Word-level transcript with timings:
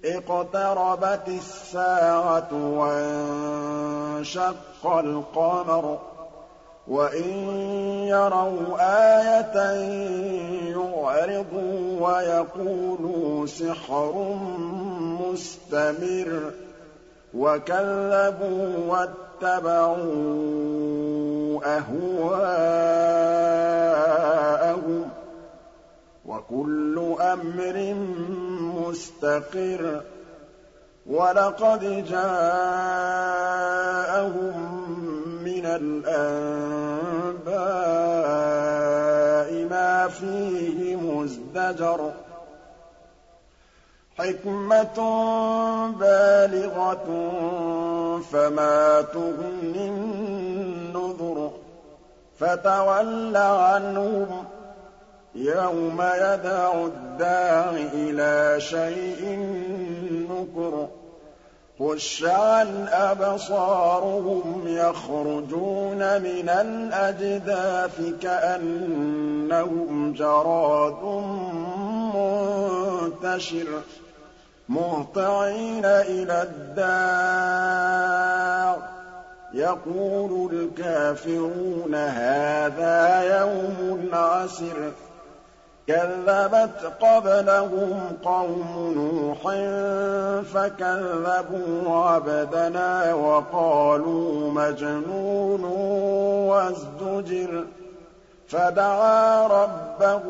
اقْتَرَبَتِ 0.05 1.27
السَّاعَةُ 1.27 2.77
وَانشَقَّ 2.79 4.53
الْقَمَرُ 4.85 5.99
وَإِن 6.87 7.29
يَرَوْا 8.07 8.77
آيَةً 8.79 9.71
يُعْرِضُوا 10.71 12.07
وَيَقُولُوا 12.07 13.45
سِحْرٌ 13.45 14.37
مُّسْتَمِرٌّ. 15.31 16.51
وَكَذَّبُوا 17.33 18.67
وَاتَّبَعُوا 18.87 19.95
أَهْوَاءَهُمْ 21.65 22.65
ۚ 25.09 25.11
وَكُلُّ 26.25 27.15
أَمْرٍ 27.21 27.93
مُّسْتَقِرٌّ 28.79 30.01
وَلَقَدْ 31.09 32.05
جَاءَهُم 32.09 32.95
مِّنَ 35.43 35.65
الْأَنبَاءِ 35.65 36.25
مَا 39.69 40.07
فِيهِ 40.07 40.95
مُزْدَجَرٌ 40.95 42.11
حِكْمَةٌ 44.17 44.97
بَالِغَةٌ 45.99 47.07
فَمَا 48.31 49.01
تُغْنِ 49.01 49.73
النُّذُرُ 49.75 51.51
فَتَوَلَّ 52.39 53.37
عَنْهُمْ 53.37 54.43
ۘ 54.43 54.47
يَوْمَ 55.35 56.01
يَدْعُ 56.01 56.85
الدَّاعِ 56.85 57.69
إِلَىٰ 57.93 58.59
شَيْءٍ 58.61 59.39
نُّكُرٍ 60.31 60.87
خُشَّ 61.79 62.23
عَنْ 62.23 62.87
أَبْصَارُهُمْ 62.87 64.63
يَخْرُجُونَ 64.67 66.21
مِنَ 66.21 66.49
الْأَجْدَاثِ 66.49 68.01
كَأَنَّهُمْ 68.21 70.13
جَرَادٌ 70.13 71.03
مُّنتَشِرٌ 72.15 73.67
مُّهْطِعِينَ 74.69 75.85
إِلَى 75.85 76.41
الدَّاعِ 76.41 77.95
ۖ 78.77 78.79
يَقُولُ 79.55 80.49
الْكَافِرُونَ 80.53 81.95
هَٰذَا 81.95 83.21
يَوْمٌ 83.39 84.09
عَسِرٌ. 84.13 84.91
كَذَّبَتْ 85.87 86.93
قَبْلَهُمْ 87.01 88.17
قَوْمُ 88.23 88.93
نُوحٍ 88.97 89.41
فَكَذَّبُوا 90.53 92.03
عَبْدَنَا 92.05 93.13
وَقَالُوا 93.13 94.51
مَجْنُونٌ 94.51 95.63
وَازْدُجِرَ. 96.49 97.63
فَدَعَا 98.47 99.47
رَبَّهُ 99.47 100.23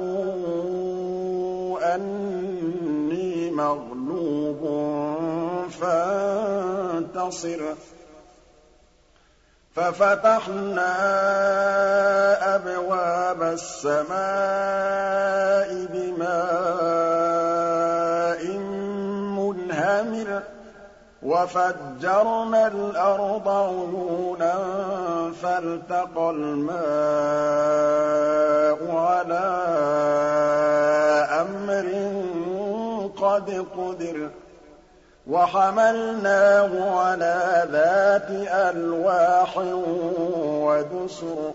أَنِّي 1.95 3.51
مَغْلُوبٌ 3.51 4.61
فَانتَصِرْ. 5.69 7.61
فَفَتَحْنَا 9.75 10.91
أَبْوَابَ 12.55 13.41
السَّمَاءِ 13.43 14.07
بِمَاءٍ 15.93 16.41
مُّنْهَمِرٍ 19.39 20.41
وَفَجَّرْنَا 21.23 22.67
الْأَرْضَ 22.67 23.47
عُيُونًا 23.50 24.55
فَالْتَقَى 25.41 26.29
الْمَاءُ 26.29 26.79
عَلَىٰ 28.97 29.55
أَمْرٍ 31.41 31.85
قَدْ 33.21 33.66
قُدِرَ 33.77 34.29
وَحَمَلْنَاهُ 35.28 37.00
عَلَىٰ 37.00 37.66
ذَاتِ 37.72 38.30
أَلْوَاحٍ 38.75 39.58
وَدُسُرٍ 40.38 41.52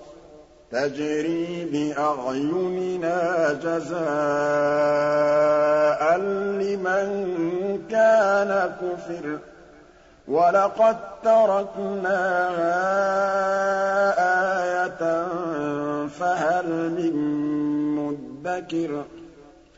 تَجْرِي 0.72 1.64
بِأَعْيُنِنَا 1.64 3.52
جَزَاءً 3.52 4.00
لِّمَن 6.62 7.06
كَانَ 7.90 8.72
كُفِرَ. 8.80 9.38
وَلَقَد 10.28 10.96
تَّرَكْنَاهَا 11.24 12.74
آيَةً 14.62 15.26
فَهَلْ 16.06 16.66
مِن 16.68 17.14
مُّدَّكِرٍ. 17.96 19.04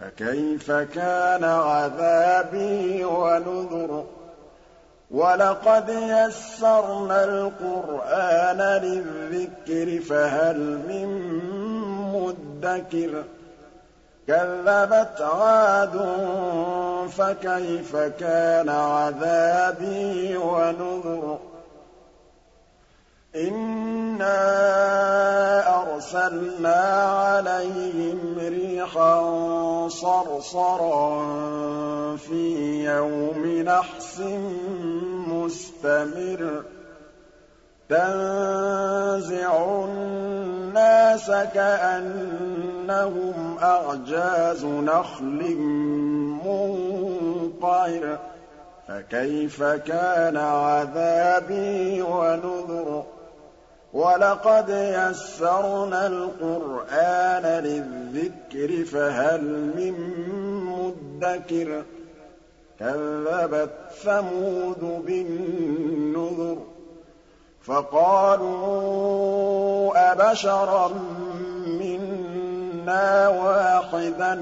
فَكَيْفَ 0.03 0.71
كَانَ 0.71 1.45
عَذَابِي 1.45 3.05
وَنُذُرِ؟ 3.05 4.05
وَلَقَدْ 5.11 5.89
يَسَّرْنَا 5.89 7.25
الْقُرْآنَ 7.25 8.83
لِلذِّكْرِ 8.83 10.01
فَهَلْ 10.05 10.59
مِن 10.59 11.09
مُّدَّكِرٍ؟ 12.13 13.25
كَذَّبَتْ 14.29 15.21
عَادٌ 15.21 15.97
فَكَيْفَ 17.09 17.97
كَانَ 17.97 18.69
عَذَابِي 18.69 20.37
وَنُذُرِ؟ 20.37 21.39
إِنَّا 23.37 24.92
أَرْسَلْنَا 25.93 27.03
عَلَيْهِمْ 27.03 28.39
رِيحًا 28.39 29.89
صَرْصَرًا 29.89 31.27
فِي 32.17 32.85
يَوْمِ 32.85 33.47
نَحْسٍ 33.47 34.21
مُّسْتَمِرٍّ. 35.29 36.63
تَنزِعُ 37.89 39.85
النَّاسَ 39.85 41.31
كَأَنَّهُمْ 41.31 43.57
أَعْجَازُ 43.63 44.65
نَخْلٍ 44.65 45.57
مُّنقَعِرٍ. 46.47 48.19
فَكَيْفَ 48.89 49.63
كَانَ 49.63 50.37
عَذَابِي 50.37 52.03
وَنُذُرِ؟ 52.03 53.05
وَلَقَدْ 53.93 54.69
يَسَّرْنَا 54.69 56.07
الْقُرْآنَ 56.07 57.65
لِلذِّكْرِ 57.65 58.85
فَهَلْ 58.85 59.45
مِن 59.77 59.95
مُّدَّكِرٍ 60.67 61.83
كَذَّبَتْ 62.81 63.71
ثَمُودُ 64.05 65.03
بِالنُّذُرِ 65.07 66.57
فَقَالُوا 67.63 68.93
أَبَشَرًا 70.13 70.89
مِّنَّا 71.67 73.29
وَاحِدًا 73.29 74.35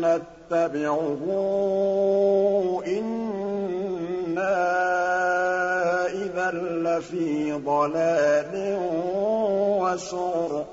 نَّتَّبِعُهُ 0.00 1.22
لَّفِي 6.96 7.52
ضَلَالٍ 7.52 8.78
وَسُعُرٍ 9.80 10.64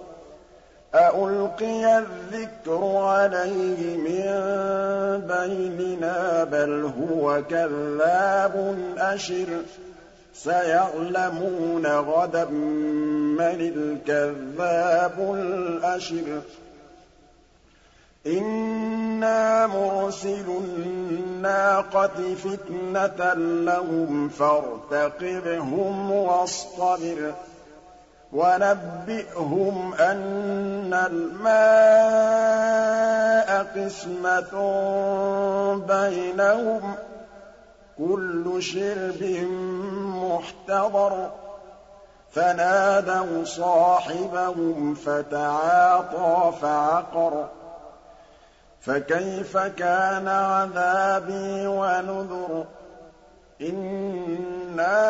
أَأُلْقِيَ 0.95 1.97
الذِّكْرُ 1.97 2.97
عَلَيْهِ 2.97 3.97
مِن 3.97 4.23
بَيْنِنَا 5.27 6.43
بَلْ 6.43 6.91
هُوَ 6.99 7.41
كَذَّابٌ 7.49 8.77
أَشِرٌ. 8.97 9.47
سَيَعْلَمُونَ 10.33 11.85
غَدًا 11.87 12.45
مَّنِ 13.39 13.71
الْكَذَّابُ 13.75 15.35
الْأَشِرُ. 15.35 16.41
إِنَّا 19.13 19.67
مُرْسِلُو 19.67 20.57
النَّاقَةِ 20.57 22.35
فِتْنَةً 22.35 23.33
لَّهُمْ 23.65 24.29
فَارْتَقِبْهُمْ 24.29 26.11
وَاصْطَبِرْ 26.11 27.33
وَنَبِّئْهُمْ 28.33 29.93
أَنَّ 29.93 30.93
الْمَاءَ 30.93 31.53
قِسْمَةٌ 33.75 34.53
بَيْنَهُمْ 35.87 36.93
ۖ 36.93 36.97
كُلُّ 37.97 38.63
شِرْبٍ 38.63 39.23
مُّحْتَضَرٌ 40.25 41.29
فَنَادَوْا 42.31 43.43
صَاحِبَهُمْ 43.45 44.93
فَتَعَاطَىٰ 44.95 46.53
فَعَقَرَ 46.61 47.45
فَكَيْفَ 48.85 49.57
كَانَ 49.57 50.27
عَذَابِي 50.27 51.67
وَنُذُرِ؟ 51.67 52.65
إِنَّا 53.61 55.03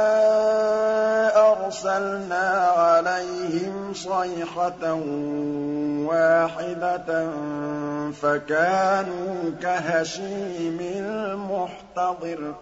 أَرْسَلْنَا 1.52 2.50
عَلَيْهِمْ 2.78 3.94
صَيْحَةً 3.94 4.94
وَاحِدَةً 6.10 7.30
فَكَانُوا 8.12 9.52
كَهَشِيمِ 9.62 10.78
الْمُحْتَظِرِ 10.81 12.54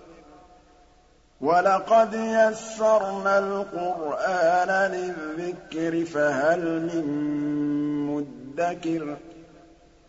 وَلَقَدْ 1.42 2.14
يَسَّرْنَا 2.14 3.40
الْقُرْآنَ 3.40 4.92
لِلذِّكْرِ 4.92 6.06
فَهَلْ 6.06 6.90
مِن 6.94 7.06
مُّدَّكِرٍ؟ 8.08 9.18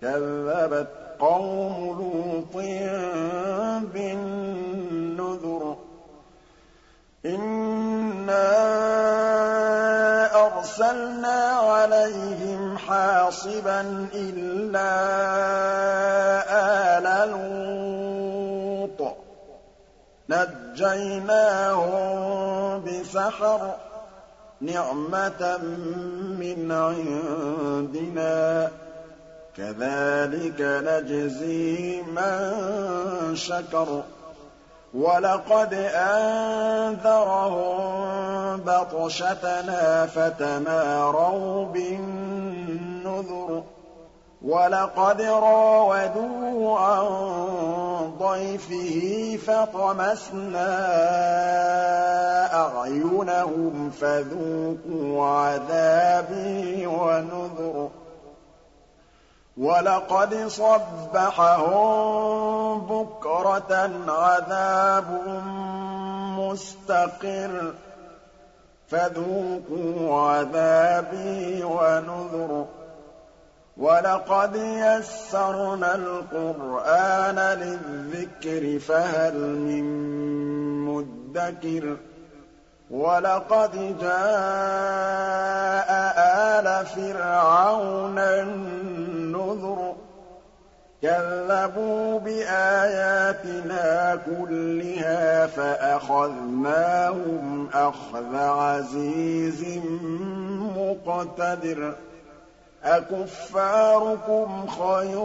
كَذَّبَتْ 0.02 0.88
قَوْمُ 1.18 1.74
لُوطٍ 1.98 2.56
بِالنُّذُرِ 3.94 5.76
إِنَّا 7.26 8.48
أَرْسَلْنَا 10.46 11.38
عَلَيْهِمْ 11.52 12.78
حَاصِبًا 12.78 14.06
إِلَّا 14.14 14.90
آلَ 16.98 17.06
لُوطٍ 17.30 19.00
نَجَّيْنَاهُم 20.28 21.92
بِسَحَرٍ 22.84 23.74
نِّعْمَةً 24.62 25.58
مِّنْ 26.42 26.72
عِندِنَا 26.72 28.66
ۚ 28.68 28.70
كَذَٰلِكَ 29.56 30.60
نَجْزِي 30.60 32.02
مَن 32.02 32.52
شَكَرَ. 33.34 34.02
وَلَقَدْ 34.94 35.74
أَنذَرَهُم 35.94 37.32
بَطْشَتَنَا 38.56 40.06
فَتَمَارَوْا 40.06 41.66
بِالنُّذُرِ. 41.66 43.62
وَلَقَدْ 44.42 45.20
رَاوَدُوهُ 45.20 46.78
عَن 46.80 47.06
ضَيْفِهِ 48.18 49.38
فَطَمَسْنَا 49.46 50.68
أَعْيُنَهُمْ 52.54 53.90
فَذُوقُوا 54.00 55.26
عَذَابِي 55.26 56.86
وَنُذُرِ. 56.86 58.01
وَلَقَدْ 59.56 60.34
صَبَّحَهُم 60.34 61.72
بُكْرَةً 62.80 63.90
عَذَابٌ 64.08 65.20
مُّسْتَقِرٌّ 66.38 67.72
فَذُوقُوا 68.88 70.20
عَذَابِي 70.20 71.64
وَنُذُرِ. 71.64 72.66
وَلَقَدْ 73.76 74.56
يَسَّرْنَا 74.56 75.94
الْقُرْآنَ 75.94 77.38
لِلذِّكْرِ 77.58 78.78
فَهَلْ 78.78 79.34
مِن 79.36 79.84
مُّدَّكِرٍ. 80.84 81.96
وَلَقَدْ 82.90 83.98
جَاءَ 84.00 84.12
آلَ 86.58 86.86
فِرْعَوْنَ 86.86 88.18
النُّذُرُ 89.52 89.94
كَذَّبُوا 91.02 92.18
بِآيَاتِنَا 92.18 94.18
كُلِّهَا 94.26 95.46
فَأَخَذْنَاهُمْ 95.46 97.68
أَخْذَ 97.74 98.36
عَزِيزٍ 98.36 99.64
مُّقْتَدِرٍ. 100.76 101.94
أَكُفَّارُكُمْ 102.84 104.66
خَيْرٌ 104.66 105.24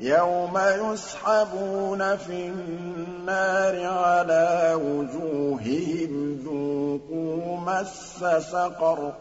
يَوْمَ 0.00 0.58
يُسْحَبُونَ 0.58 2.16
فِي 2.16 2.48
النَّارِ 2.48 3.74
عَلَىٰ 3.86 4.74
وُجُوهِهِمْ 4.74 6.40
ذُوقُوا 6.44 7.56
مَسَّ 7.60 8.24
سَقَرَ 8.50 9.12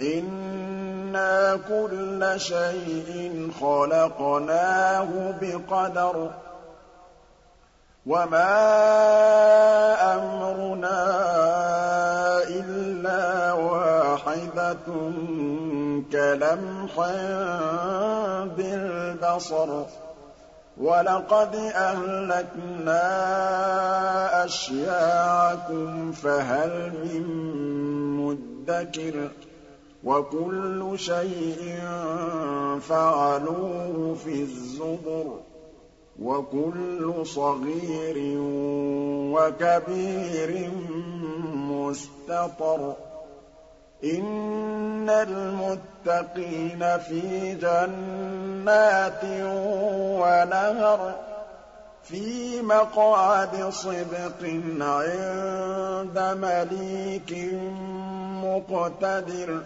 إِنَّا 0.00 1.58
كُلَّ 1.68 2.40
شَيْءٍ 2.40 3.50
خَلَقْنَاهُ 3.60 5.34
بِقَدَرٍ 5.40 6.30
وَمَا 8.06 8.52
أَمْرُنَا 10.16 11.00
إِلَّا 12.48 13.52
وَاحِدَةٌ 13.52 14.86
كَلَمْحٍ 16.12 16.92
بِالْبَصَرِ 18.56 19.86
وَلَقَدْ 20.80 21.54
أَهْلَكْنَا 21.54 23.04
أَشْيَاعَكُمْ 24.44 26.12
فَهَلْ 26.12 26.92
مِن 27.04 27.24
مُّدَّكِرٍ 28.16 29.28
وَكُلُّ 30.04 30.92
شَيْءٍ 30.96 31.80
فَعَلُوهُ 32.80 34.16
فِي 34.24 34.42
الزُّبُرِ 34.42 35.49
وَكُلُّ 36.20 37.26
صَغِيرٍ 37.26 38.16
وَكَبِيرٍ 39.34 40.70
مُّسْتَطَرٌ. 41.54 42.94
إِنَّ 44.04 45.10
الْمُتَّقِينَ 45.10 46.98
فِي 46.98 47.54
جَنَّاتٍ 47.54 49.24
وَنَهَرٍ 50.20 51.14
فِي 52.02 52.62
مَقْعَدِ 52.62 53.70
صِدْقٍ 53.70 54.42
عِندَ 54.80 56.18
مَلِيكٍ 56.18 57.54
مُّقْتَدِرٍ. 58.44 59.60